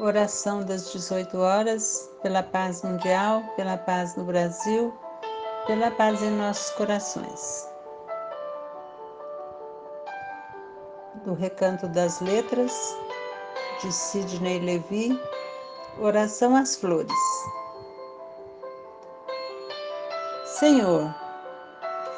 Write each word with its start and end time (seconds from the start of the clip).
Oração 0.00 0.64
das 0.64 0.90
18 0.90 1.36
horas, 1.36 2.10
pela 2.22 2.42
paz 2.42 2.82
mundial, 2.82 3.42
pela 3.56 3.76
paz 3.76 4.16
no 4.16 4.24
Brasil, 4.24 4.92
pela 5.66 5.90
paz 5.90 6.22
em 6.22 6.30
nossos 6.30 6.70
corações. 6.70 7.68
Do 11.24 11.34
Recanto 11.34 11.86
das 11.88 12.20
Letras, 12.22 12.72
de 13.82 13.92
Sidney 13.92 14.60
Levi, 14.60 15.20
Oração 16.00 16.56
às 16.56 16.74
Flores. 16.74 17.12
Senhor, 20.58 21.14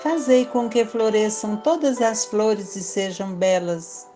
fazei 0.00 0.46
com 0.46 0.68
que 0.68 0.84
floresçam 0.84 1.56
todas 1.56 2.00
as 2.00 2.24
flores 2.24 2.76
e 2.76 2.82
sejam 2.84 3.34
belas. 3.34 4.06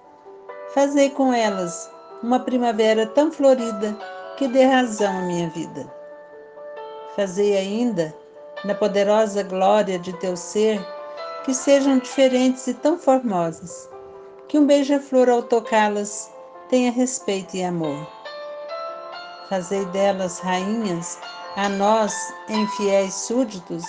Fazei 0.72 1.10
com 1.10 1.32
elas 1.32 1.90
uma 2.22 2.40
primavera 2.40 3.06
tão 3.06 3.30
florida 3.30 3.96
que 4.36 4.48
dê 4.48 4.64
razão 4.64 5.18
à 5.18 5.22
minha 5.22 5.48
vida. 5.50 5.86
Fazei 7.14 7.56
ainda, 7.56 8.14
na 8.64 8.74
poderosa 8.74 9.42
glória 9.42 9.98
de 9.98 10.12
teu 10.14 10.36
ser, 10.36 10.80
que 11.44 11.54
sejam 11.54 11.98
diferentes 11.98 12.66
e 12.66 12.74
tão 12.74 12.98
formosas, 12.98 13.88
que 14.48 14.58
um 14.58 14.66
beija-flor 14.66 15.28
ao 15.28 15.42
tocá-las 15.42 16.30
tenha 16.68 16.90
respeito 16.90 17.56
e 17.56 17.62
amor. 17.62 18.06
Fazei 19.48 19.84
delas 19.86 20.40
rainhas, 20.40 21.18
a 21.56 21.68
nós, 21.68 22.14
infiéis 22.48 23.14
súditos, 23.14 23.84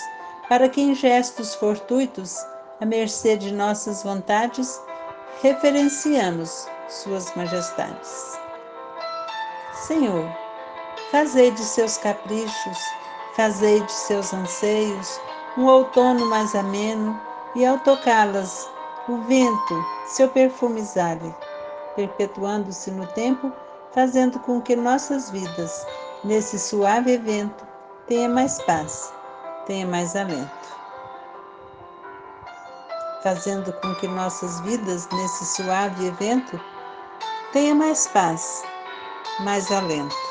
para 0.48 0.68
que 0.68 0.80
em 0.80 0.94
gestos 0.94 1.54
fortuitos, 1.54 2.36
à 2.80 2.86
mercê 2.86 3.36
de 3.36 3.52
nossas 3.52 4.02
vontades, 4.02 4.80
referenciamos 5.42 6.66
suas 6.90 7.34
majestades. 7.34 8.38
Senhor, 9.72 10.28
fazei 11.10 11.50
de 11.52 11.60
seus 11.60 11.96
caprichos, 11.96 12.78
fazei 13.36 13.80
de 13.80 13.92
seus 13.92 14.32
anseios 14.34 15.20
um 15.56 15.66
outono 15.66 16.26
mais 16.26 16.54
ameno, 16.54 17.20
e 17.54 17.66
ao 17.66 17.78
tocá-las, 17.78 18.68
o 19.08 19.18
vento, 19.22 19.84
seu 20.06 20.28
perfume 20.28 20.80
exale, 20.80 21.34
perpetuando-se 21.96 22.90
no 22.92 23.06
tempo, 23.08 23.52
fazendo 23.92 24.38
com 24.40 24.60
que 24.60 24.76
nossas 24.76 25.30
vidas, 25.30 25.84
nesse 26.22 26.58
suave 26.58 27.12
evento, 27.14 27.66
tenha 28.06 28.28
mais 28.28 28.62
paz, 28.62 29.12
tenha 29.66 29.86
mais 29.86 30.14
alento 30.14 30.60
fazendo 33.22 33.72
com 33.74 33.94
que 33.96 34.08
nossas 34.08 34.60
vidas, 34.60 35.08
nesse 35.12 35.44
suave 35.46 36.06
evento, 36.06 36.60
tenha 37.52 37.74
mais 37.74 38.06
paz, 38.06 38.62
mais 39.40 39.70
alento. 39.72 40.29